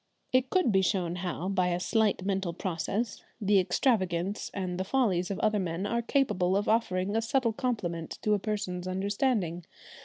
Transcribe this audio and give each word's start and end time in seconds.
It 0.33 0.49
could 0.49 0.71
be 0.71 0.81
shown 0.81 1.17
how, 1.17 1.47
by 1.47 1.67
a 1.67 1.79
slight 1.79 2.25
mental 2.25 2.53
process, 2.53 3.21
the 3.39 3.59
extravagances 3.59 4.49
and 4.51 4.79
the 4.79 4.83
follies 4.83 5.29
of 5.29 5.37
other 5.41 5.59
men 5.59 5.85
are 5.85 6.01
capable 6.01 6.57
of 6.57 6.67
offering 6.67 7.15
a 7.15 7.21
subtle 7.21 7.53
compliment 7.53 8.17
to 8.23 8.33
a 8.33 8.39
person's 8.39 8.87
understanding. 8.87 9.63